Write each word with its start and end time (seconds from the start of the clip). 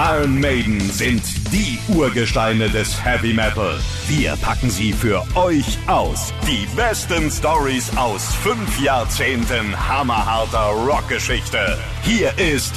Iron 0.00 0.38
Maiden 0.40 0.78
sind 0.92 1.24
die 1.50 1.76
Urgesteine 1.92 2.70
des 2.70 3.04
Heavy 3.04 3.34
Metal. 3.34 3.74
Wir 4.06 4.36
packen 4.36 4.70
sie 4.70 4.92
für 4.92 5.24
euch 5.34 5.76
aus. 5.88 6.32
Die 6.46 6.68
besten 6.76 7.28
Stories 7.32 7.90
aus 7.96 8.32
fünf 8.36 8.80
Jahrzehnten 8.80 9.76
hammerharter 9.88 10.68
Rockgeschichte. 10.86 11.76
Hier 12.04 12.30
ist 12.38 12.74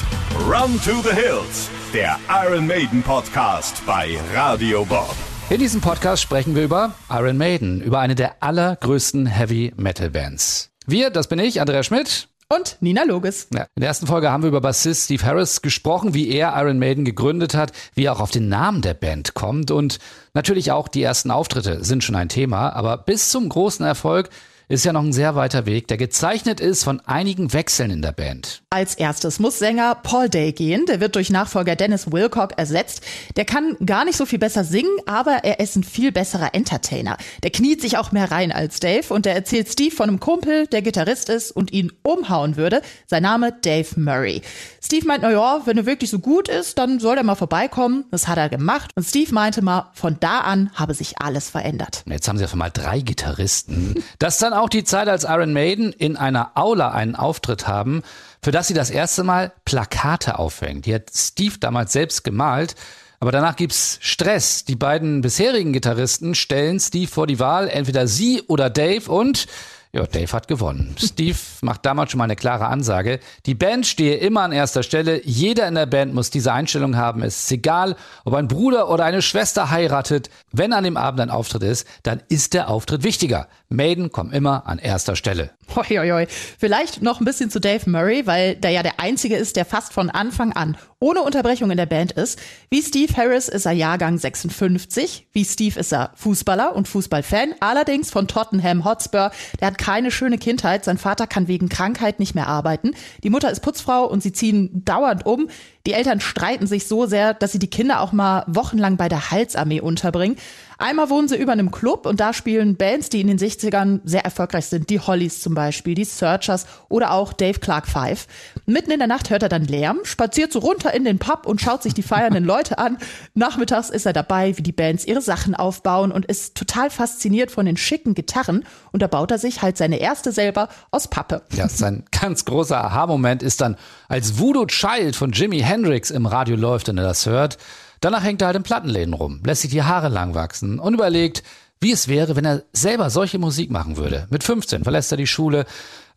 Run 0.48 0.82
to 0.84 1.08
the 1.08 1.14
Hills, 1.14 1.70
der 1.94 2.18
Iron 2.44 2.66
Maiden 2.66 3.04
Podcast 3.04 3.86
bei 3.86 4.18
Radio 4.34 4.84
Bob. 4.84 5.14
In 5.52 5.60
diesem 5.60 5.80
Podcast 5.80 6.24
sprechen 6.24 6.56
wir 6.56 6.64
über 6.64 6.96
Iron 7.12 7.38
Maiden, 7.38 7.82
über 7.82 8.00
eine 8.00 8.16
der 8.16 8.42
allergrößten 8.42 9.28
Heavy 9.28 9.74
Metal 9.78 10.10
Bands. 10.10 10.72
Wir, 10.88 11.12
das 11.12 11.28
bin 11.28 11.38
ich, 11.38 11.62
Andrea 11.62 11.84
Schmidt. 11.84 12.31
Und 12.52 12.76
Nina 12.82 13.04
Loges. 13.04 13.48
Ja, 13.54 13.62
in 13.76 13.80
der 13.80 13.88
ersten 13.88 14.08
Folge 14.08 14.30
haben 14.30 14.44
wir 14.44 14.50
über 14.50 14.60
Bassist 14.60 15.06
Steve 15.06 15.24
Harris 15.24 15.62
gesprochen, 15.62 16.14
wie 16.14 16.30
er 16.30 16.54
Iron 16.58 16.80
Maiden 16.80 17.06
gegründet 17.06 17.54
hat, 17.54 17.72
wie 17.96 18.04
er 18.04 18.12
auch 18.12 18.20
auf 18.20 18.32
den 18.32 18.50
Namen 18.50 18.82
der 18.82 18.94
Band 18.94 19.36
kommt 19.36 19.72
und 19.72 20.00
natürlich 20.34 20.74
auch 20.74 20.90
die 20.90 21.02
ersten 21.02 21.32
Auftritte 21.32 21.86
sind 21.86 22.04
schon 22.04 22.16
ein 22.16 22.28
Thema, 22.28 22.72
aber 22.72 22.98
bis 22.98 23.30
zum 23.30 23.48
großen 23.48 23.86
Erfolg 23.86 24.30
ist 24.72 24.86
ja 24.86 24.94
noch 24.94 25.04
ein 25.04 25.12
sehr 25.12 25.36
weiter 25.36 25.66
Weg, 25.66 25.90
der 25.90 25.98
gezeichnet 25.98 26.62
ist 26.62 26.86
von 26.86 27.02
einigen 27.02 27.52
Wechseln 27.52 27.92
in 27.92 28.02
der 28.02 28.14
Band. 28.14 28.64
Als 28.70 28.96
erstes 28.96 29.38
muss 29.40 29.60
Sänger 29.60 29.96
Paul 29.96 30.30
Day 30.30 30.54
gehen. 30.54 30.86
Der 30.86 31.02
wird 31.02 31.16
durch 31.16 31.30
Nachfolger 31.30 31.76
Dennis 31.76 32.10
Wilcock 32.12 32.58
ersetzt. 32.58 33.02
Der 33.36 33.44
kann 33.44 33.76
gar 33.86 34.06
nicht 34.06 34.18
so 34.18 34.26
viel 34.26 34.40
besser 34.40 34.64
singen, 34.64 34.96
aber 35.06 35.44
er 35.44 35.60
ist 35.60 35.76
ein 35.76 35.84
viel 35.84 36.14
besserer 36.14 36.56
Entertainer. 36.56 37.18
Der 37.44 37.52
kniet 37.52 37.82
sich 37.82 37.98
auch 37.98 38.14
mehr 38.14 38.32
rein 38.32 38.54
als 38.54 38.80
Dave 38.80 39.14
und 39.14 39.26
der 39.26 39.36
erzählt 39.36 39.68
Steve 39.68 39.94
von 39.94 40.08
einem 40.08 40.22
Kumpel, 40.22 40.68
der 40.68 40.82
Gitarrist 40.82 41.28
ist 41.28 41.52
und 41.52 41.74
ihn 41.74 41.92
umhauen 42.02 42.56
würde. 42.56 42.82
Sein 43.08 43.24
Name 43.24 43.52
Dave 43.52 44.00
Murray. 44.00 44.42
Steve 44.82 45.06
meint, 45.06 45.24
na 45.24 45.32
ja, 45.32 45.62
wenn 45.66 45.78
er 45.78 45.86
wirklich 45.86 46.10
so 46.10 46.20
gut 46.20 46.48
ist, 46.48 46.78
dann 46.78 47.00
soll 47.00 47.18
er 47.18 47.24
mal 47.24 47.36
vorbeikommen. 47.36 48.06
Das 48.10 48.30
hat 48.30 48.38
er 48.38 48.48
gemacht 48.48 48.92
und 48.96 49.04
Steve 49.04 49.34
meinte 49.34 49.62
mal, 49.62 49.90
von 49.94 50.16
da 50.22 50.40
an 50.40 50.72
habe 50.76 50.94
sich 50.94 51.20
alles 51.20 51.50
verändert. 51.50 52.04
Jetzt 52.06 52.30
haben 52.30 52.38
sie 52.38 52.46
auf 52.46 52.54
einmal 52.54 52.72
drei 52.72 53.02
Gitarristen. 53.02 54.02
Das 54.20 54.38
dann 54.38 54.54
auch 54.54 54.61
die 54.70 54.84
Zeit, 54.84 55.08
als 55.08 55.24
Iron 55.24 55.54
Maiden 55.54 55.94
in 55.94 56.18
einer 56.18 56.52
Aula 56.56 56.92
einen 56.92 57.16
Auftritt 57.16 57.68
haben, 57.68 58.04
für 58.44 58.52
das 58.52 58.68
sie 58.68 58.74
das 58.74 58.90
erste 58.90 59.24
Mal 59.24 59.52
Plakate 59.66 60.40
aufhängt. 60.40 60.86
Die 60.86 60.96
hat 60.96 61.12
Steve 61.14 61.56
damals 61.60 61.94
selbst 61.94 62.24
gemalt. 62.24 62.76
Aber 63.22 63.32
danach 63.32 63.56
gibt's 63.56 64.00
Stress. 64.02 64.66
Die 64.66 64.76
beiden 64.76 65.22
bisherigen 65.22 65.74
Gitarristen 65.74 66.34
stellen 66.34 66.80
Steve 66.80 67.08
vor 67.10 67.28
die 67.28 67.40
Wahl, 67.40 67.70
entweder 67.70 68.08
sie 68.08 68.42
oder 68.48 68.72
Dave 68.72 69.12
und 69.12 69.46
ja, 69.94 70.06
Dave 70.06 70.32
hat 70.32 70.48
gewonnen. 70.48 70.96
Steve 71.00 71.38
macht 71.62 71.86
damals 71.86 72.12
schon 72.12 72.20
mal 72.20 72.24
eine 72.26 72.38
klare 72.38 72.68
Ansage. 72.68 73.20
Die 73.46 73.56
Band 73.56 73.86
stehe 73.86 74.16
immer 74.18 74.42
an 74.42 74.54
erster 74.54 74.84
Stelle. 74.84 75.22
Jeder 75.26 75.68
in 75.68 75.76
der 75.76 75.86
Band 75.86 76.14
muss 76.14 76.30
diese 76.30 76.54
Einstellung 76.54 76.96
haben. 76.96 77.24
Es 77.24 77.44
ist 77.44 77.52
egal, 77.52 77.98
ob 78.24 78.34
ein 78.36 78.48
Bruder 78.48 78.90
oder 78.90 79.04
eine 79.04 79.22
Schwester 79.22 79.70
heiratet. 79.70 80.30
Wenn 80.52 80.72
an 80.72 80.86
dem 80.86 80.96
Abend 80.96 81.20
ein 81.20 81.30
Auftritt 81.30 81.64
ist, 81.64 81.86
dann 82.04 82.22
ist 82.30 82.54
der 82.54 82.70
Auftritt 82.70 83.04
wichtiger. 83.04 83.48
Maiden 83.68 84.12
kommen 84.12 84.32
immer 84.32 84.66
an 84.66 84.80
erster 84.80 85.16
Stelle. 85.16 85.52
Hoi, 85.76 85.86
hoi, 85.86 86.10
hoi. 86.10 86.28
Vielleicht 86.28 87.02
noch 87.02 87.20
ein 87.20 87.26
bisschen 87.26 87.50
zu 87.50 87.60
Dave 87.60 87.90
Murray, 87.90 88.26
weil 88.26 88.56
der 88.56 88.72
ja 88.72 88.84
der 88.84 89.00
Einzige 89.00 89.36
ist, 89.36 89.56
der 89.56 89.66
fast 89.66 89.94
von 89.94 90.10
Anfang 90.10 90.54
an 90.54 90.78
ohne 91.02 91.24
Unterbrechung 91.24 91.72
in 91.72 91.78
der 91.78 91.88
Band 91.88 92.14
ist. 92.14 92.40
Wie 92.70 92.82
Steve 92.82 93.14
Harris 93.18 93.50
ist 93.50 93.66
er 93.66 93.72
Jahrgang 93.74 94.18
56. 94.18 95.28
Wie 95.34 95.44
Steve 95.44 95.80
ist 95.80 95.92
er 95.92 96.12
Fußballer 96.16 96.76
und 96.76 96.88
Fußballfan, 96.88 97.56
allerdings 97.60 98.12
von 98.12 98.28
Tottenham 98.28 98.86
Hotspur. 98.86 99.32
Der 99.60 99.68
hat 99.68 99.80
keine 99.80 100.12
schöne 100.12 100.38
Kindheit. 100.38 100.86
Sein 100.86 101.00
Vater 101.00 101.26
kann 101.26 101.48
wegen 101.48 101.70
Krankheit 101.70 102.20
nicht 102.20 102.36
mehr 102.36 102.48
arbeiten. 102.48 102.92
Die 103.24 103.32
Mutter 103.32 103.52
ist 103.52 103.62
Putzfrau 103.62 104.06
und 104.06 104.22
sie 104.22 104.32
ziehen 104.32 104.86
dauernd 104.86 105.26
um. 105.26 105.50
Die 105.86 105.94
Eltern 105.94 106.20
streiten 106.20 106.68
sich 106.68 106.88
so 106.88 107.06
sehr, 107.06 107.34
dass 107.34 107.52
sie 107.52 107.60
die 107.60 107.70
Kinder 107.70 108.02
auch 108.02 108.12
mal 108.12 108.44
wochenlang 108.48 108.98
bei 108.98 109.10
der 109.10 109.32
Halsarmee 109.32 109.82
unterbringen. 109.82 110.38
Einmal 110.82 111.12
wohnen 111.12 111.28
sie 111.28 111.36
über 111.36 111.52
einem 111.52 111.70
Club 111.70 112.08
und 112.08 112.20
da 112.20 112.34
spielen 112.34 112.76
Bands, 112.76 113.10
die 113.10 113.22
in 113.22 113.28
den 113.28 113.38
60ern 113.38 114.00
sehr 114.04 114.26
erfolgreich 114.26 114.66
sind. 114.66 114.90
Die 114.90 115.00
Hollies 115.00 115.40
zum 115.40 115.54
Beispiel, 115.54 115.94
die 115.94 116.06
Searchers 116.06 116.66
oder 116.90 117.12
auch 117.12 117.34
Dave 117.34 117.60
Clark 117.60 117.88
Five. 117.88 118.26
Mitten 118.66 118.90
in 118.90 118.98
der 118.98 119.08
Nacht 119.08 119.30
hört 119.30 119.44
er 119.44 119.50
dann 119.50 119.66
Lärm, 119.66 120.00
spaziert 120.06 120.52
so 120.52 120.58
runter 120.58 120.92
in 120.92 121.04
den 121.04 121.20
Pub 121.20 121.46
und 121.46 121.62
schaut 121.62 121.84
sich 121.84 121.94
die 121.94 122.02
feiernden 122.02 122.44
Leute 122.44 122.80
an. 122.80 122.98
Nachmittags 123.36 123.92
ist 123.92 124.08
er 124.08 124.14
dabei, 124.14 124.58
wie 124.58 124.64
die 124.64 124.72
Bands 124.72 125.06
ihre 125.06 125.22
Sachen 125.22 125.54
aufbauen 125.54 126.12
und 126.12 126.26
ist 126.26 126.56
total 126.56 126.90
fasziniert 126.90 127.52
von 127.52 127.68
den 127.68 127.78
schicken 127.78 128.16
Gitarren. 128.16 128.66
Und 128.92 129.04
da 129.04 129.08
baut 129.08 129.30
er 129.30 129.38
sich 129.38 129.62
halt 129.62 129.78
seine 129.78 130.00
erste 130.00 130.32
selber 130.32 130.68
aus 130.90 131.08
Pappe. 131.08 131.44
Ja, 131.54 131.70
sein 131.70 132.06
ganz 132.10 132.44
großer 132.46 132.84
Aha-Moment 132.84 133.44
ist 133.44 133.62
dann, 133.62 133.78
als 134.08 134.40
Voodoo 134.40 134.66
Child 134.66 135.16
von 135.16 135.32
Jimi 135.32 135.60
Hendrix 135.72 136.12
im 136.12 136.26
Radio 136.26 136.58
läuft 136.58 136.90
und 136.90 136.98
er 136.98 137.06
das 137.06 137.26
hört. 137.26 137.58
Danach 138.02 138.24
hängt 138.24 138.42
er 138.42 138.48
halt 138.48 138.58
in 138.58 138.64
Plattenläden 138.64 139.14
rum, 139.14 139.42
lässt 139.46 139.62
sich 139.62 139.72
die 139.72 139.84
Haare 139.84 140.10
lang 140.10 140.36
wachsen 140.36 140.80
und 140.80 140.94
überlegt, 140.94 141.44
wie 141.80 141.94
es 141.94 142.10
wäre, 142.10 142.36
wenn 142.36 142.44
er 142.44 142.64
selber 142.74 143.10
solche 143.10 143.40
Musik 143.40 143.72
machen 143.72 143.96
würde. 143.96 144.28
Mit 144.30 144.44
15 144.44 144.84
verlässt 144.84 145.14
er 145.14 145.18
die 145.18 145.28
Schule, 145.28 145.66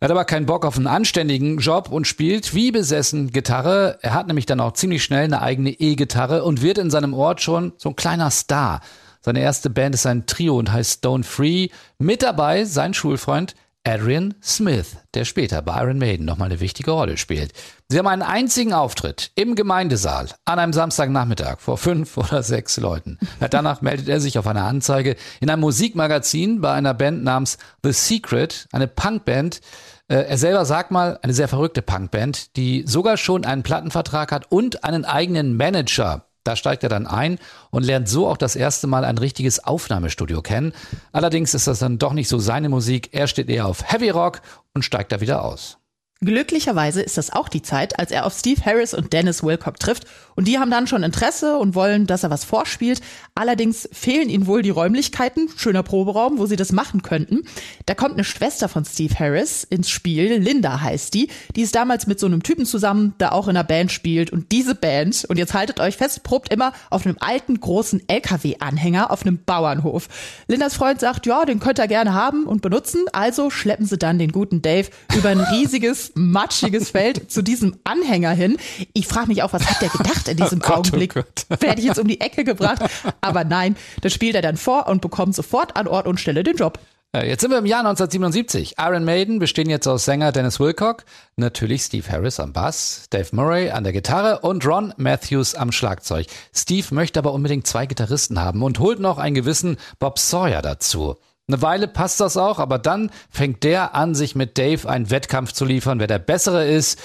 hat 0.01 0.11
aber 0.11 0.25
keinen 0.25 0.45
Bock 0.45 0.65
auf 0.65 0.75
einen 0.75 0.87
anständigen 0.87 1.57
Job 1.59 1.89
und 1.89 2.05
spielt 2.05 2.53
wie 2.53 2.71
besessen 2.71 3.31
Gitarre. 3.31 3.97
Er 4.01 4.13
hat 4.13 4.27
nämlich 4.27 4.45
dann 4.45 4.59
auch 4.59 4.73
ziemlich 4.73 5.03
schnell 5.05 5.23
eine 5.23 5.41
eigene 5.41 5.71
E-Gitarre 5.71 6.43
und 6.43 6.61
wird 6.61 6.77
in 6.77 6.91
seinem 6.91 7.13
Ort 7.13 7.41
schon 7.41 7.71
so 7.77 7.89
ein 7.89 7.95
kleiner 7.95 8.31
Star. 8.31 8.81
Seine 9.21 9.39
erste 9.39 9.69
Band 9.69 9.95
ist 9.95 10.05
ein 10.05 10.25
Trio 10.25 10.57
und 10.59 10.71
heißt 10.71 10.99
Stone 10.99 11.23
Free. 11.23 11.69
Mit 11.97 12.23
dabei 12.23 12.65
sein 12.65 12.93
Schulfreund 12.93 13.55
Adrian 13.87 14.33
Smith, 14.41 14.97
der 15.13 15.25
später 15.25 15.61
bei 15.61 15.79
Iron 15.81 15.99
Maiden 15.99 16.25
nochmal 16.25 16.49
eine 16.49 16.59
wichtige 16.59 16.91
Rolle 16.91 17.17
spielt. 17.17 17.53
Sie 17.87 17.99
haben 17.99 18.07
einen 18.07 18.23
einzigen 18.23 18.73
Auftritt 18.73 19.31
im 19.35 19.53
Gemeindesaal 19.53 20.29
an 20.43 20.57
einem 20.57 20.73
Samstagnachmittag 20.73 21.59
vor 21.59 21.77
fünf 21.77 22.17
oder 22.17 22.41
sechs 22.41 22.77
Leuten. 22.77 23.19
Danach 23.51 23.81
meldet 23.81 24.09
er 24.09 24.19
sich 24.19 24.39
auf 24.39 24.47
eine 24.47 24.63
Anzeige 24.63 25.15
in 25.39 25.49
einem 25.49 25.61
Musikmagazin 25.61 26.61
bei 26.61 26.73
einer 26.73 26.95
Band 26.95 27.23
namens 27.23 27.59
The 27.83 27.91
Secret, 27.91 28.67
eine 28.71 28.87
Punkband. 28.87 29.61
Äh, 30.07 30.15
er 30.15 30.37
selber 30.37 30.65
sagt 30.65 30.89
mal, 30.89 31.19
eine 31.21 31.33
sehr 31.33 31.47
verrückte 31.47 31.83
Punkband, 31.83 32.55
die 32.57 32.83
sogar 32.87 33.17
schon 33.17 33.45
einen 33.45 33.63
Plattenvertrag 33.63 34.31
hat 34.31 34.51
und 34.51 34.83
einen 34.83 35.05
eigenen 35.05 35.55
Manager. 35.57 36.24
Da 36.45 36.55
steigt 36.55 36.83
er 36.83 36.89
dann 36.89 37.07
ein 37.07 37.39
und 37.71 37.83
lernt 37.83 38.07
so 38.07 38.27
auch 38.27 38.37
das 38.37 38.55
erste 38.55 38.85
Mal 38.87 39.03
ein 39.03 39.17
richtiges 39.17 39.63
Aufnahmestudio 39.63 40.41
kennen. 40.41 40.73
Allerdings 41.11 41.55
ist 41.55 41.67
das 41.67 41.79
dann 41.79 41.97
doch 41.97 42.13
nicht 42.13 42.29
so 42.29 42.37
seine 42.37 42.69
Musik. 42.69 43.09
Er 43.13 43.27
steht 43.27 43.49
eher 43.49 43.65
auf 43.65 43.91
Heavy 43.91 44.11
Rock 44.11 44.41
und 44.73 44.85
steigt 44.85 45.11
da 45.11 45.19
wieder 45.21 45.43
aus. 45.43 45.79
Glücklicherweise 46.21 47.01
ist 47.01 47.17
das 47.17 47.33
auch 47.33 47.49
die 47.49 47.61
Zeit, 47.61 47.99
als 47.99 48.09
er 48.09 48.25
auf 48.25 48.33
Steve 48.33 48.63
Harris 48.65 48.93
und 48.93 49.11
Dennis 49.11 49.43
Wilcock 49.43 49.79
trifft. 49.79 50.05
Und 50.35 50.47
die 50.47 50.59
haben 50.59 50.71
dann 50.71 50.87
schon 50.87 51.03
Interesse 51.03 51.57
und 51.57 51.75
wollen, 51.75 52.07
dass 52.07 52.23
er 52.23 52.29
was 52.29 52.45
vorspielt. 52.45 53.01
Allerdings 53.35 53.87
fehlen 53.91 54.29
ihnen 54.29 54.47
wohl 54.47 54.61
die 54.61 54.69
Räumlichkeiten, 54.69 55.49
schöner 55.57 55.83
Proberaum, 55.83 56.37
wo 56.37 56.45
sie 56.45 56.55
das 56.55 56.71
machen 56.71 57.01
könnten. 57.01 57.43
Da 57.85 57.95
kommt 57.95 58.13
eine 58.13 58.23
Schwester 58.23 58.69
von 58.69 58.85
Steve 58.85 59.13
Harris 59.19 59.65
ins 59.65 59.89
Spiel, 59.89 60.37
Linda 60.37 60.79
heißt 60.79 61.13
die. 61.13 61.29
Die 61.55 61.61
ist 61.61 61.75
damals 61.75 62.07
mit 62.07 62.19
so 62.19 62.27
einem 62.27 62.43
Typen 62.43 62.65
zusammen, 62.65 63.13
der 63.19 63.33
auch 63.33 63.47
in 63.47 63.57
einer 63.57 63.65
Band 63.65 63.91
spielt. 63.91 64.31
Und 64.31 64.51
diese 64.53 64.73
Band, 64.73 65.25
und 65.27 65.37
jetzt 65.37 65.53
haltet 65.53 65.81
euch 65.81 65.97
fest, 65.97 66.23
probt 66.23 66.51
immer 66.51 66.71
auf 66.89 67.05
einem 67.05 67.17
alten, 67.19 67.59
großen 67.59 68.03
LKW-Anhänger 68.07 69.11
auf 69.11 69.23
einem 69.23 69.39
Bauernhof. 69.45 70.07
Lindas 70.47 70.75
Freund 70.75 71.01
sagt, 71.01 71.25
ja, 71.25 71.43
den 71.43 71.59
könnt 71.59 71.79
ihr 71.79 71.87
gerne 71.87 72.13
haben 72.13 72.45
und 72.45 72.61
benutzen. 72.61 73.05
Also 73.11 73.49
schleppen 73.49 73.85
sie 73.85 73.97
dann 73.97 74.17
den 74.17 74.31
guten 74.31 74.61
Dave 74.61 74.89
über 75.15 75.29
ein 75.29 75.39
riesiges 75.39 76.04
matschiges 76.13 76.91
Feld 76.91 77.31
zu 77.31 77.41
diesem 77.41 77.77
Anhänger 77.83 78.31
hin. 78.31 78.57
Ich 78.93 79.07
frage 79.07 79.27
mich 79.27 79.43
auch, 79.43 79.53
was 79.53 79.65
hat 79.69 79.81
der 79.81 79.89
gedacht 79.89 80.27
in 80.27 80.37
diesem 80.43 80.59
oh 80.63 80.67
Gott, 80.67 80.77
Augenblick? 80.77 81.15
Oh 81.49 81.55
Werde 81.59 81.79
ich 81.79 81.85
jetzt 81.85 81.99
um 81.99 82.07
die 82.07 82.21
Ecke 82.21 82.43
gebracht? 82.43 82.81
Aber 83.21 83.43
nein, 83.43 83.75
das 84.01 84.13
spielt 84.13 84.35
er 84.35 84.41
dann 84.41 84.57
vor 84.57 84.87
und 84.87 85.01
bekommt 85.01 85.35
sofort 85.35 85.75
an 85.75 85.87
Ort 85.87 86.07
und 86.07 86.19
Stelle 86.19 86.43
den 86.43 86.55
Job. 86.55 86.79
Äh, 87.15 87.29
jetzt 87.29 87.41
sind 87.41 87.51
wir 87.51 87.59
im 87.59 87.65
Jahr 87.65 87.79
1977. 87.79 88.75
Iron 88.77 89.05
Maiden 89.05 89.39
bestehen 89.39 89.69
jetzt 89.69 89.87
aus 89.87 90.05
Sänger 90.05 90.31
Dennis 90.31 90.59
Wilcock, 90.59 91.05
natürlich 91.37 91.83
Steve 91.83 92.09
Harris 92.11 92.39
am 92.39 92.51
Bass, 92.51 93.05
Dave 93.09 93.29
Murray 93.31 93.69
an 93.69 93.83
der 93.83 93.93
Gitarre 93.93 94.39
und 94.39 94.65
Ron 94.65 94.93
Matthews 94.97 95.55
am 95.55 95.71
Schlagzeug. 95.71 96.27
Steve 96.53 96.93
möchte 96.93 97.19
aber 97.19 97.31
unbedingt 97.33 97.67
zwei 97.67 97.85
Gitarristen 97.85 98.41
haben 98.41 98.63
und 98.63 98.79
holt 98.79 98.99
noch 98.99 99.17
einen 99.17 99.35
gewissen 99.35 99.77
Bob 99.99 100.19
Sawyer 100.19 100.61
dazu. 100.61 101.15
Eine 101.47 101.61
Weile 101.61 101.87
passt 101.87 102.19
das 102.19 102.37
auch, 102.37 102.59
aber 102.59 102.79
dann 102.79 103.11
fängt 103.29 103.63
der 103.63 103.93
an, 103.93 104.15
sich 104.15 104.35
mit 104.35 104.57
Dave 104.57 104.89
einen 104.89 105.11
Wettkampf 105.11 105.51
zu 105.51 105.65
liefern, 105.65 105.99
wer 105.99 106.07
der 106.07 106.19
Bessere 106.19 106.65
ist. 106.65 106.99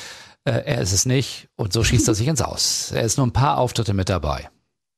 Äh, 0.44 0.62
er 0.64 0.80
ist 0.80 0.92
es 0.92 1.04
nicht 1.04 1.48
und 1.56 1.72
so 1.72 1.84
schießt 1.84 2.08
er 2.08 2.14
sich 2.14 2.26
ins 2.26 2.40
Aus. 2.40 2.92
Er 2.92 3.02
ist 3.02 3.18
nur 3.18 3.26
ein 3.26 3.32
paar 3.32 3.58
Auftritte 3.58 3.92
mit 3.92 4.08
dabei. 4.08 4.48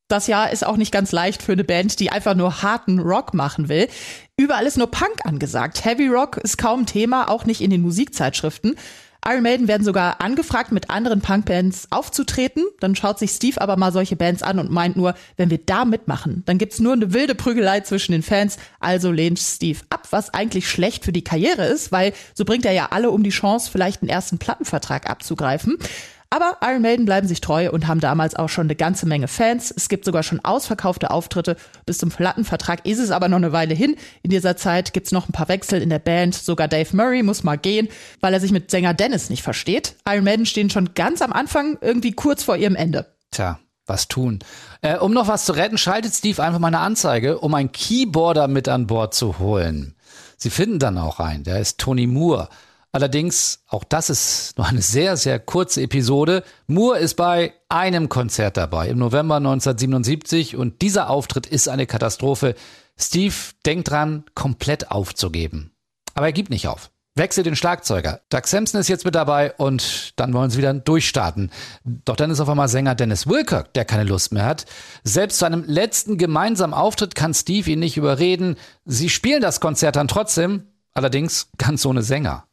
Das 0.09 0.27
Jahr 0.27 0.53
ist 0.53 0.65
auch 0.65 0.77
nicht 0.77 0.93
ganz 0.93 1.11
leicht 1.11 1.43
für 1.43 1.53
eine 1.53 1.65
Band, 1.65 1.99
die 1.99 2.11
einfach 2.11 2.35
nur 2.35 2.63
harten 2.63 2.99
Rock 2.99 3.35
machen 3.35 3.69
will. 3.69 3.89
Überall 4.37 4.67
ist 4.67 4.77
nur 4.77 4.91
Punk 4.91 5.25
angesagt. 5.25 5.85
Heavy 5.85 6.07
Rock 6.07 6.37
ist 6.37 6.59
kaum 6.59 6.87
Thema, 6.87 7.31
auch 7.31 7.47
nicht 7.47 7.63
in 7.63 7.71
den 7.71 7.81
Musikzeitschriften. 7.81 8.77
Iron 9.25 9.45
Maiden 9.45 9.69
werden 9.69 9.85
sogar 9.85 10.21
angefragt, 10.21 10.73
mit 10.73 10.91
anderen 10.91 11.21
Punkbands 11.21 11.87
aufzutreten. 11.91 12.65
Dann 12.81 12.97
schaut 12.97 13.21
sich 13.21 13.31
Steve 13.31 13.61
aber 13.61 13.77
mal 13.77 13.93
solche 13.93 14.17
Bands 14.17 14.43
an 14.43 14.59
und 14.59 14.71
meint 14.71 14.97
nur, 14.97 15.15
wenn 15.37 15.49
wir 15.49 15.59
da 15.59 15.85
mitmachen, 15.85 16.43
dann 16.47 16.59
gibt's 16.59 16.81
nur 16.81 16.95
eine 16.95 17.13
wilde 17.13 17.37
Prügelei 17.37 17.81
zwischen 17.81 18.13
den 18.13 18.23
Fans. 18.23 18.57
Also 18.81 19.13
lehnt 19.13 19.39
Steve 19.39 19.79
ab, 19.91 20.09
was 20.11 20.35
eigentlich 20.35 20.69
schlecht 20.69 21.05
für 21.05 21.13
die 21.13 21.23
Karriere 21.23 21.67
ist, 21.67 21.93
weil 21.93 22.13
so 22.35 22.45
bringt 22.45 22.67
er 22.67 22.73
ja 22.73 22.89
alle 22.91 23.11
um 23.11 23.23
die 23.23 23.31
Chance, 23.31 23.71
vielleicht 23.71 24.03
einen 24.03 24.09
ersten 24.09 24.39
Plattenvertrag 24.39 25.09
abzugreifen. 25.09 25.79
Aber 26.33 26.57
Iron 26.63 26.81
Maiden 26.81 27.05
bleiben 27.05 27.29
sich 27.29 27.43
treu 27.43 27.71
und 27.71 27.87
haben 27.87 28.01
damals 28.01 28.35
auch 28.35 28.49
schon 28.49 28.65
eine 28.65 28.75
ganze 28.75 29.05
Menge 29.05 29.29
Fans. 29.29 29.71
Es 29.71 29.91
gibt 29.91 30.07
sogar 30.07 30.23
schon 30.23 30.43
ausverkaufte 30.43 31.11
Auftritte. 31.11 31.57
Bis 31.85 31.99
zum 31.99 32.09
Plattenvertrag 32.09 32.87
ist 32.87 33.01
es 33.01 33.11
aber 33.11 33.29
noch 33.29 33.37
eine 33.37 33.53
Weile 33.53 33.75
hin. 33.75 33.97
In 34.23 34.31
dieser 34.31 34.57
Zeit 34.57 34.95
gibt's 34.95 35.13
noch 35.13 35.29
ein 35.29 35.33
paar 35.33 35.51
Wechsel 35.51 35.83
in 35.83 35.91
der 35.91 35.99
Band. 35.99 36.35
Sogar 36.35 36.69
Dave 36.69 36.97
Murray 36.97 37.23
muss 37.23 37.45
mal 37.45 37.59
gehen, 37.59 37.89
weil 38.21 38.33
er 38.33 38.41
sich 38.41 38.51
mit 38.51 38.71
Sänger 38.71 38.95
Dennis 38.95 39.29
nicht 39.29 39.43
versteht. 39.43 39.97
Iron 40.09 40.25
Maiden 40.25 40.47
stehen 40.47 40.71
schon 40.71 40.95
ganz 40.95 41.21
am 41.21 41.35
Anfang 41.35 41.77
irgendwie 41.83 42.13
kurz 42.13 42.43
vor 42.43 42.57
ihrem 42.57 42.77
Ende. 42.77 43.15
Tja, 43.31 43.59
was 43.85 44.09
tun. 44.09 44.39
Äh, 44.81 44.97
um 44.97 45.13
noch 45.13 45.29
was 45.29 45.45
zu 45.45 45.53
retten, 45.53 45.77
schaltet 45.77 46.15
Steve 46.15 46.43
einfach 46.43 46.61
mal 46.61 46.69
eine 46.69 46.79
Anzeige, 46.79 47.41
um 47.41 47.53
einen 47.53 47.73
Keyboarder 47.73 48.49
mit 48.49 48.69
an 48.69 48.87
Bord 48.87 49.13
zu 49.13 49.39
holen. 49.39 49.97
Sie 50.39 50.49
finden 50.49 50.79
dann 50.79 50.97
auch 50.97 51.21
einen, 51.21 51.45
der 51.45 51.61
ist 51.61 51.77
Tony 51.77 52.07
Moore. 52.07 52.49
Allerdings, 52.93 53.61
auch 53.69 53.85
das 53.85 54.11
ist 54.11 54.59
nur 54.59 54.67
eine 54.67 54.83
sehr, 54.83 55.17
sehr 55.17 55.39
kurze 55.39 55.81
Episode. 55.81 56.45
Moore 56.67 56.99
ist 56.99 57.15
bei 57.15 57.55
einem 57.71 58.11
Konzert 58.11 58.59
dabei 58.59 58.89
im 58.89 58.99
November 58.99 59.37
1977 59.37 60.57
und 60.57 60.83
dieser 60.83 61.09
Auftritt 61.09 61.47
ist 61.47 61.69
eine 61.69 61.87
Katastrophe. 61.87 62.55
Steve 62.99 63.35
denkt 63.65 63.91
dran, 63.91 64.25
komplett 64.35 64.91
aufzugeben. 64.91 65.73
Aber 66.13 66.27
er 66.27 66.33
gibt 66.33 66.51
nicht 66.51 66.69
auf. 66.69 66.91
Wechselt 67.15 67.47
den 67.47 67.57
Schlagzeuger. 67.57 68.21
Doug 68.29 68.43
Sampson 68.47 68.81
ist 68.81 68.89
jetzt 68.89 69.05
mit 69.07 69.15
dabei 69.15 69.55
und 69.55 70.13
dann 70.17 70.35
wollen 70.35 70.51
sie 70.51 70.59
wieder 70.59 70.73
durchstarten. 70.73 71.51
Doch 71.85 72.17
dann 72.17 72.31
ist 72.31 72.41
auf 72.41 72.49
einmal 72.49 72.69
Sänger 72.69 72.95
Dennis 72.95 73.27
Wilcock, 73.27 73.73
der 73.73 73.87
keine 73.87 74.05
Lust 74.05 74.33
mehr 74.33 74.45
hat. 74.45 74.67
Selbst 75.03 75.39
zu 75.39 75.47
einem 75.47 75.65
letzten 75.65 76.17
gemeinsamen 76.17 76.73
Auftritt 76.75 77.15
kann 77.15 77.35
Steve 77.35 77.71
ihn 77.71 77.81
nicht 77.81 77.97
überreden. 77.97 78.57
Sie 78.85 79.09
spielen 79.11 79.43
das 79.43 79.61
Konzert 79.61 79.97
dann 79.97 80.09
trotzdem, 80.09 80.65
allerdings 80.95 81.49
ganz 81.59 81.85
ohne 81.85 82.03
Sänger. 82.03 82.45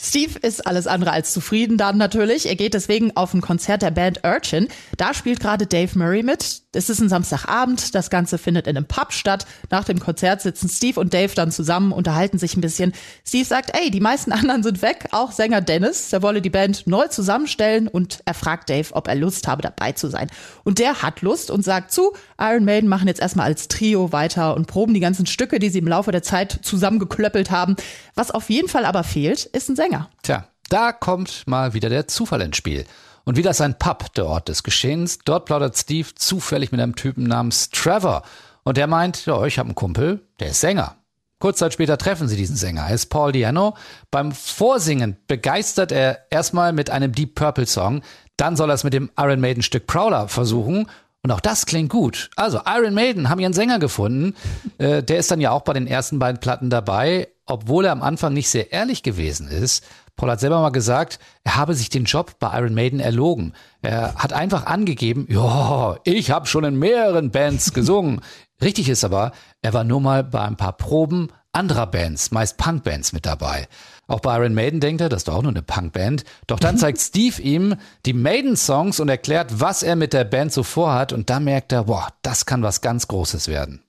Steve 0.00 0.38
ist 0.38 0.64
alles 0.64 0.86
andere 0.86 1.10
als 1.10 1.32
zufrieden 1.32 1.76
dann 1.76 1.98
natürlich. 1.98 2.46
Er 2.46 2.54
geht 2.54 2.74
deswegen 2.74 3.16
auf 3.16 3.34
ein 3.34 3.40
Konzert 3.40 3.82
der 3.82 3.90
Band 3.90 4.20
Urchin. 4.24 4.68
Da 4.96 5.12
spielt 5.12 5.40
gerade 5.40 5.66
Dave 5.66 5.98
Murray 5.98 6.22
mit. 6.22 6.62
Es 6.72 6.88
ist 6.88 7.00
ein 7.00 7.08
Samstagabend. 7.08 7.94
Das 7.94 8.10
Ganze 8.10 8.38
findet 8.38 8.66
in 8.66 8.76
einem 8.76 8.86
Pub 8.86 9.12
statt. 9.12 9.46
Nach 9.70 9.84
dem 9.84 9.98
Konzert 9.98 10.40
sitzen 10.40 10.68
Steve 10.68 11.00
und 11.00 11.12
Dave 11.12 11.34
dann 11.34 11.50
zusammen, 11.50 11.92
unterhalten 11.92 12.38
sich 12.38 12.56
ein 12.56 12.60
bisschen. 12.60 12.92
Steve 13.26 13.44
sagt, 13.44 13.70
ey, 13.74 13.90
die 13.90 14.00
meisten 14.00 14.32
anderen 14.38 14.62
sind 14.62 14.80
weg. 14.82 15.08
Auch 15.10 15.32
Sänger 15.32 15.60
Dennis. 15.60 16.10
Der 16.10 16.22
wolle 16.22 16.40
die 16.40 16.50
Band 16.50 16.86
neu 16.86 17.08
zusammenstellen 17.08 17.88
und 17.88 18.20
er 18.24 18.34
fragt 18.34 18.70
Dave, 18.70 18.88
ob 18.92 19.08
er 19.08 19.16
Lust 19.16 19.48
habe, 19.48 19.62
dabei 19.62 19.92
zu 19.92 20.08
sein. 20.08 20.28
Und 20.62 20.78
der 20.78 21.02
hat 21.02 21.22
Lust 21.22 21.50
und 21.50 21.64
sagt 21.64 21.90
zu, 21.90 22.12
Iron 22.40 22.64
Maiden 22.64 22.88
machen 22.88 23.08
jetzt 23.08 23.20
erstmal 23.20 23.46
als 23.46 23.68
Trio 23.68 24.12
weiter 24.12 24.54
und 24.54 24.66
proben 24.66 24.94
die 24.94 25.00
ganzen 25.00 25.26
Stücke, 25.26 25.58
die 25.58 25.70
sie 25.70 25.80
im 25.80 25.88
Laufe 25.88 26.12
der 26.12 26.22
Zeit 26.22 26.60
zusammengeklöppelt 26.62 27.50
haben. 27.50 27.74
Was 28.14 28.30
auf 28.30 28.48
jeden 28.48 28.68
Fall 28.68 28.84
aber 28.84 29.02
fehlt, 29.02 29.44
ist 29.44 29.68
ein 29.68 29.76
Sänger. 29.76 29.88
Sänger. 29.88 30.10
Tja, 30.22 30.48
da 30.68 30.92
kommt 30.92 31.46
mal 31.46 31.72
wieder 31.72 31.88
der 31.88 32.06
Zufall 32.08 32.42
ins 32.42 32.56
Spiel. 32.56 32.84
Und 33.28 33.36
wieder 33.36 33.50
ist 33.50 33.60
ein 33.60 33.78
Pub 33.78 34.10
der 34.14 34.24
Ort 34.24 34.48
des 34.48 34.62
Geschehens. 34.62 35.18
Dort 35.22 35.44
plaudert 35.44 35.76
Steve 35.76 36.08
zufällig 36.14 36.72
mit 36.72 36.80
einem 36.80 36.96
Typen 36.96 37.24
namens 37.24 37.68
Trevor. 37.68 38.22
Und 38.62 38.78
der 38.78 38.86
meint, 38.86 39.26
ja, 39.26 39.44
ich 39.44 39.58
habe 39.58 39.66
einen 39.66 39.74
Kumpel, 39.74 40.22
der 40.40 40.48
ist 40.48 40.62
Sänger. 40.62 40.96
Kurz 41.38 41.58
Zeit 41.58 41.74
später 41.74 41.98
treffen 41.98 42.26
sie 42.26 42.36
diesen 42.36 42.56
Sänger. 42.56 42.86
Er 42.88 42.94
ist 42.94 43.10
Paul 43.10 43.32
Diano. 43.32 43.76
Beim 44.10 44.32
Vorsingen 44.32 45.18
begeistert 45.26 45.92
er 45.92 46.20
erstmal 46.30 46.72
mit 46.72 46.88
einem 46.88 47.12
Deep 47.12 47.34
Purple 47.34 47.66
Song. 47.66 48.00
Dann 48.38 48.56
soll 48.56 48.70
er 48.70 48.74
es 48.74 48.84
mit 48.84 48.94
dem 48.94 49.10
Iron 49.18 49.40
Maiden 49.40 49.62
Stück 49.62 49.86
Prowler 49.86 50.28
versuchen. 50.28 50.86
Und 51.22 51.30
auch 51.30 51.40
das 51.40 51.66
klingt 51.66 51.90
gut. 51.90 52.30
Also 52.34 52.62
Iron 52.66 52.94
Maiden 52.94 53.28
haben 53.28 53.40
ihren 53.40 53.52
Sänger 53.52 53.78
gefunden. 53.78 54.36
Äh, 54.78 55.02
der 55.02 55.18
ist 55.18 55.30
dann 55.30 55.42
ja 55.42 55.50
auch 55.50 55.64
bei 55.64 55.74
den 55.74 55.86
ersten 55.86 56.18
beiden 56.18 56.40
Platten 56.40 56.70
dabei 56.70 57.28
obwohl 57.48 57.86
er 57.86 57.92
am 57.92 58.02
Anfang 58.02 58.34
nicht 58.34 58.50
sehr 58.50 58.72
ehrlich 58.72 59.02
gewesen 59.02 59.48
ist. 59.48 59.84
Paul 60.18 60.32
hat 60.32 60.40
selber 60.40 60.60
mal 60.60 60.70
gesagt, 60.70 61.20
er 61.44 61.56
habe 61.56 61.74
sich 61.74 61.90
den 61.90 62.04
Job 62.04 62.40
bei 62.40 62.58
Iron 62.58 62.74
Maiden 62.74 62.98
erlogen. 62.98 63.54
Er 63.82 64.16
hat 64.16 64.32
einfach 64.32 64.66
angegeben, 64.66 65.26
ja, 65.30 65.96
ich 66.02 66.32
habe 66.32 66.46
schon 66.46 66.64
in 66.64 66.76
mehreren 66.76 67.30
Bands 67.30 67.72
gesungen. 67.72 68.20
Richtig 68.60 68.88
ist 68.88 69.04
aber, 69.04 69.30
er 69.62 69.72
war 69.72 69.84
nur 69.84 70.00
mal 70.00 70.24
bei 70.24 70.42
ein 70.42 70.56
paar 70.56 70.72
Proben 70.76 71.28
anderer 71.52 71.86
Bands, 71.86 72.32
meist 72.32 72.58
Punkbands 72.58 73.12
mit 73.12 73.26
dabei. 73.26 73.68
Auch 74.08 74.18
bei 74.18 74.36
Iron 74.36 74.54
Maiden 74.54 74.80
denkt 74.80 75.00
er, 75.00 75.08
das 75.08 75.18
ist 75.20 75.28
doch 75.28 75.36
auch 75.36 75.42
nur 75.42 75.52
eine 75.52 75.62
Punkband. 75.62 76.24
Doch 76.48 76.58
dann 76.58 76.78
zeigt 76.78 76.98
Steve 76.98 77.40
ihm 77.40 77.76
die 78.04 78.12
Maiden-Songs 78.12 78.98
und 78.98 79.08
erklärt, 79.08 79.60
was 79.60 79.84
er 79.84 79.94
mit 79.94 80.12
der 80.12 80.24
Band 80.24 80.52
so 80.52 80.64
vorhat. 80.64 81.12
Und 81.12 81.30
da 81.30 81.38
merkt 81.38 81.70
er, 81.70 81.84
boah, 81.84 82.08
das 82.22 82.44
kann 82.44 82.62
was 82.64 82.80
ganz 82.80 83.06
Großes 83.06 83.46
werden. 83.46 83.82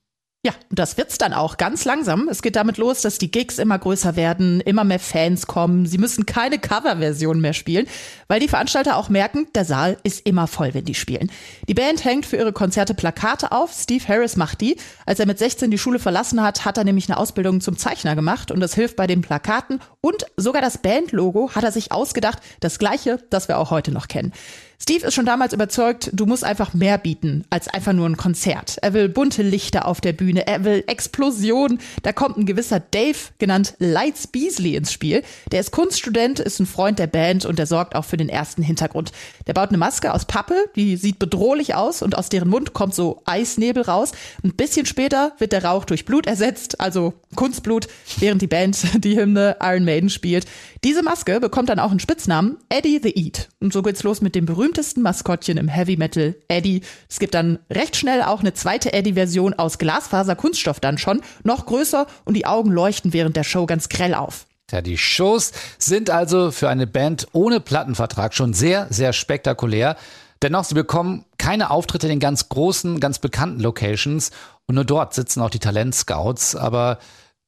Ja, 0.49 0.55
und 0.71 0.79
das 0.79 0.97
wird's 0.97 1.19
dann 1.19 1.33
auch 1.33 1.57
ganz 1.57 1.85
langsam. 1.85 2.27
Es 2.27 2.41
geht 2.41 2.55
damit 2.55 2.77
los, 2.77 3.03
dass 3.03 3.19
die 3.19 3.29
Gigs 3.29 3.59
immer 3.59 3.77
größer 3.77 4.15
werden, 4.15 4.61
immer 4.61 4.83
mehr 4.83 4.97
Fans 4.97 5.45
kommen. 5.45 5.85
Sie 5.85 5.99
müssen 5.99 6.25
keine 6.25 6.57
Coverversion 6.57 7.39
mehr 7.39 7.53
spielen, 7.53 7.85
weil 8.27 8.39
die 8.39 8.47
Veranstalter 8.47 8.97
auch 8.97 9.09
merken, 9.09 9.45
der 9.53 9.63
Saal 9.63 9.97
ist 10.01 10.25
immer 10.25 10.47
voll, 10.47 10.73
wenn 10.73 10.85
die 10.85 10.95
spielen. 10.95 11.31
Die 11.67 11.75
Band 11.75 12.03
hängt 12.03 12.25
für 12.25 12.37
ihre 12.37 12.51
Konzerte 12.51 12.95
Plakate 12.95 13.51
auf. 13.51 13.71
Steve 13.79 14.07
Harris 14.07 14.37
macht 14.37 14.61
die. 14.61 14.77
Als 15.05 15.19
er 15.19 15.27
mit 15.27 15.37
16 15.37 15.69
die 15.69 15.77
Schule 15.77 15.99
verlassen 15.99 16.41
hat, 16.41 16.65
hat 16.65 16.79
er 16.79 16.83
nämlich 16.83 17.07
eine 17.07 17.19
Ausbildung 17.19 17.61
zum 17.61 17.77
Zeichner 17.77 18.15
gemacht 18.15 18.49
und 18.49 18.59
das 18.59 18.73
hilft 18.73 18.95
bei 18.95 19.05
den 19.05 19.21
Plakaten 19.21 19.81
und 20.01 20.25
sogar 20.35 20.63
das 20.63 20.79
Bandlogo 20.79 21.51
hat 21.53 21.63
er 21.63 21.71
sich 21.71 21.91
ausgedacht, 21.91 22.39
das 22.59 22.79
gleiche, 22.79 23.19
das 23.29 23.49
wir 23.49 23.59
auch 23.59 23.69
heute 23.69 23.91
noch 23.91 24.07
kennen. 24.07 24.33
Steve 24.81 25.05
ist 25.05 25.13
schon 25.13 25.25
damals 25.25 25.51
überzeugt, 25.51 26.09
du 26.13 26.25
musst 26.25 26.45
einfach 26.45 26.73
mehr 26.73 26.97
bieten 26.97 27.43
als 27.49 27.67
einfach 27.67 27.91
nur 27.91 28.07
ein 28.07 28.15
Konzert. 28.15 28.77
Er 28.81 28.93
will 28.93 29.09
bunte 29.09 29.43
Lichter 29.43 29.85
auf 29.85 29.99
der 29.99 30.13
Bühne, 30.13 30.47
er 30.47 30.63
will 30.63 30.85
Explosionen. 30.87 31.79
Da 32.01 32.13
kommt 32.13 32.37
ein 32.37 32.45
gewisser 32.45 32.79
Dave, 32.79 33.17
genannt 33.39 33.75
Lights 33.79 34.27
Beasley, 34.27 34.75
ins 34.75 34.93
Spiel. 34.93 35.21
Der 35.51 35.59
ist 35.59 35.71
Kunststudent, 35.71 36.39
ist 36.39 36.59
ein 36.59 36.65
Freund 36.65 36.97
der 36.97 37.07
Band 37.07 37.43
und 37.43 37.59
der 37.59 37.65
sorgt 37.65 37.93
auch 37.93 38.05
für 38.05 38.15
den 38.15 38.29
ersten 38.29 38.63
Hintergrund. 38.63 39.11
Der 39.47 39.53
baut 39.53 39.67
eine 39.67 39.77
Maske 39.77 40.13
aus 40.13 40.23
Pappe, 40.23 40.55
die 40.77 40.95
sieht 40.95 41.19
bedrohlich 41.19 41.75
aus 41.75 42.01
und 42.01 42.17
aus 42.17 42.29
deren 42.29 42.49
Mund 42.49 42.71
kommt 42.71 42.95
so 42.95 43.21
Eisnebel 43.25 43.83
raus. 43.83 44.13
Ein 44.43 44.55
bisschen 44.55 44.85
später 44.85 45.33
wird 45.39 45.51
der 45.51 45.65
Rauch 45.65 45.83
durch 45.83 46.05
Blut 46.05 46.25
ersetzt, 46.25 46.79
also 46.79 47.13
Kunstblut, 47.35 47.87
während 48.19 48.41
die 48.41 48.47
Band 48.47 48.77
die 49.03 49.17
Hymne 49.19 49.57
Iron 49.61 49.83
Maiden 49.83 50.09
spielt. 50.09 50.45
Diese 50.85 51.03
Maske 51.03 51.41
bekommt 51.41 51.67
dann 51.67 51.79
auch 51.79 51.91
einen 51.91 51.99
Spitznamen, 51.99 52.57
Eddie 52.69 53.01
the 53.03 53.13
Eat. 53.13 53.49
Und 53.59 53.73
so 53.73 53.81
geht's 53.81 54.03
los 54.03 54.21
mit 54.21 54.33
dem 54.33 54.45
berühmtesten 54.69 55.01
Maskottchen 55.01 55.57
im 55.57 55.67
Heavy 55.67 55.97
Metal, 55.97 56.35
Eddie. 56.47 56.81
Es 57.09 57.17
gibt 57.17 57.33
dann 57.33 57.57
recht 57.71 57.95
schnell 57.95 58.21
auch 58.21 58.41
eine 58.41 58.53
zweite 58.53 58.93
Eddie-Version 58.93 59.55
aus 59.55 59.79
Glasfaser-Kunststoff 59.79 60.79
dann 60.79 60.99
schon, 60.99 61.21
noch 61.43 61.65
größer 61.65 62.05
und 62.25 62.35
die 62.35 62.45
Augen 62.45 62.71
leuchten 62.71 63.11
während 63.11 63.35
der 63.35 63.43
Show 63.43 63.65
ganz 63.65 63.89
grell 63.89 64.13
auf. 64.13 64.45
Ja, 64.71 64.81
die 64.81 64.99
Shows 64.99 65.53
sind 65.79 66.11
also 66.11 66.51
für 66.51 66.69
eine 66.69 66.85
Band 66.85 67.27
ohne 67.31 67.59
Plattenvertrag 67.59 68.35
schon 68.35 68.53
sehr, 68.53 68.85
sehr 68.91 69.11
spektakulär. 69.11 69.95
Dennoch, 70.43 70.65
sie 70.65 70.75
bekommen 70.75 71.25
keine 71.39 71.71
Auftritte 71.71 72.05
in 72.05 72.11
den 72.11 72.19
ganz 72.19 72.47
großen, 72.49 72.99
ganz 72.99 73.17
bekannten 73.17 73.59
Locations 73.59 74.29
und 74.67 74.75
nur 74.75 74.85
dort 74.85 75.15
sitzen 75.15 75.41
auch 75.41 75.49
die 75.49 75.57
Talentscouts. 75.57 76.55
Aber 76.55 76.99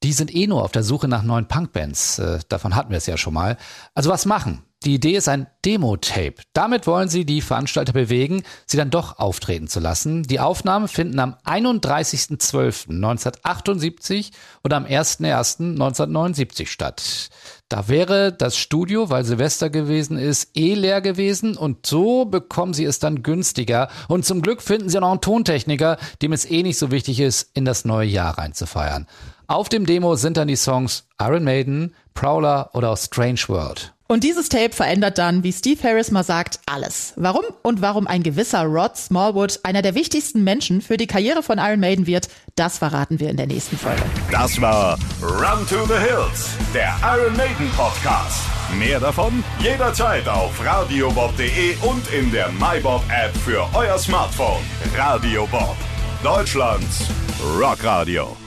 die 0.01 0.13
sind 0.13 0.33
eh 0.33 0.47
nur 0.47 0.63
auf 0.63 0.71
der 0.71 0.83
Suche 0.83 1.07
nach 1.07 1.21
neuen 1.21 1.47
Punkbands. 1.47 2.17
Äh, 2.17 2.39
davon 2.49 2.75
hatten 2.75 2.89
wir 2.89 2.97
es 2.97 3.05
ja 3.05 3.17
schon 3.17 3.35
mal. 3.35 3.57
Also 3.93 4.09
was 4.09 4.25
machen? 4.25 4.63
Die 4.83 4.95
Idee 4.95 5.15
ist 5.15 5.29
ein 5.29 5.45
Demo-Tape. 5.63 6.37
Damit 6.53 6.87
wollen 6.87 7.07
sie 7.07 7.23
die 7.23 7.41
Veranstalter 7.41 7.93
bewegen, 7.93 8.41
sie 8.65 8.77
dann 8.77 8.89
doch 8.89 9.19
auftreten 9.19 9.67
zu 9.67 9.79
lassen. 9.79 10.23
Die 10.23 10.39
Aufnahmen 10.39 10.87
finden 10.87 11.19
am 11.19 11.35
31.12.1978 11.45 14.31
und 14.63 14.73
am 14.73 14.85
1.1.1979 14.85 16.65
statt. 16.65 17.29
Da 17.69 17.89
wäre 17.89 18.33
das 18.33 18.57
Studio, 18.57 19.11
weil 19.11 19.23
Silvester 19.23 19.69
gewesen 19.69 20.17
ist, 20.17 20.57
eh 20.57 20.73
leer 20.73 21.01
gewesen 21.01 21.57
und 21.57 21.85
so 21.85 22.25
bekommen 22.25 22.73
sie 22.73 22.85
es 22.85 22.97
dann 22.97 23.21
günstiger. 23.21 23.87
Und 24.07 24.25
zum 24.25 24.41
Glück 24.41 24.63
finden 24.63 24.89
sie 24.89 24.99
noch 24.99 25.11
einen 25.11 25.21
Tontechniker, 25.21 25.97
dem 26.23 26.33
es 26.33 26.49
eh 26.49 26.63
nicht 26.63 26.79
so 26.79 26.89
wichtig 26.89 27.19
ist, 27.19 27.51
in 27.53 27.65
das 27.65 27.85
neue 27.85 28.07
Jahr 28.07 28.39
reinzufeiern. 28.39 29.05
Auf 29.45 29.69
dem 29.69 29.85
Demo 29.85 30.15
sind 30.15 30.37
dann 30.37 30.47
die 30.47 30.55
Songs 30.55 31.03
Iron 31.19 31.43
Maiden, 31.43 31.93
Prowler 32.15 32.71
oder 32.73 32.97
Strange 32.97 33.41
World. 33.47 33.93
Und 34.11 34.25
dieses 34.25 34.49
Tape 34.49 34.73
verändert 34.73 35.17
dann, 35.17 35.41
wie 35.41 35.53
Steve 35.53 35.81
Harris 35.87 36.11
mal 36.11 36.25
sagt, 36.25 36.59
alles. 36.65 37.13
Warum 37.15 37.45
und 37.61 37.81
warum 37.81 38.07
ein 38.07 38.23
gewisser 38.23 38.63
Rod 38.63 38.97
Smallwood 38.97 39.61
einer 39.63 39.81
der 39.81 39.95
wichtigsten 39.95 40.43
Menschen 40.43 40.81
für 40.81 40.97
die 40.97 41.07
Karriere 41.07 41.43
von 41.43 41.59
Iron 41.59 41.79
Maiden 41.79 42.07
wird, 42.07 42.27
das 42.55 42.77
verraten 42.77 43.21
wir 43.21 43.29
in 43.29 43.37
der 43.37 43.47
nächsten 43.47 43.77
Folge. 43.77 44.01
Das 44.29 44.59
war 44.59 44.99
Run 45.21 45.65
to 45.65 45.85
the 45.85 45.93
Hills, 45.93 46.49
der 46.73 46.93
Iron 47.01 47.37
Maiden 47.37 47.69
Podcast. 47.77 48.41
Mehr 48.77 48.99
davon 48.99 49.45
jederzeit 49.59 50.27
auf 50.27 50.61
radiobob.de 50.61 51.77
und 51.83 52.11
in 52.11 52.29
der 52.33 52.51
MyBob 52.51 53.03
App 53.07 53.33
für 53.45 53.65
euer 53.73 53.97
Smartphone. 53.97 54.59
Radio 54.93 55.47
Bob, 55.49 55.77
Deutschlands 56.21 57.05
Rockradio. 57.57 58.40